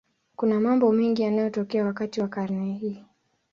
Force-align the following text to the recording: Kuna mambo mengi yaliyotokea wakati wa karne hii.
Kuna 0.35 0.59
mambo 0.59 0.91
mengi 0.91 1.21
yaliyotokea 1.21 1.85
wakati 1.85 2.21
wa 2.21 2.27
karne 2.27 2.73
hii. 2.73 3.05